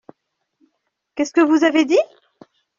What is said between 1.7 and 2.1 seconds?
dit?